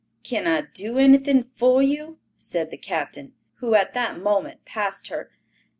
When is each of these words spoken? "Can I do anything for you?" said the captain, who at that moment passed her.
"Can 0.23 0.47
I 0.47 0.61
do 0.61 0.97
anything 0.97 1.43
for 1.55 1.83
you?" 1.83 2.17
said 2.35 2.71
the 2.71 2.77
captain, 2.77 3.33
who 3.57 3.75
at 3.75 3.93
that 3.93 4.17
moment 4.19 4.65
passed 4.65 5.09
her. 5.09 5.29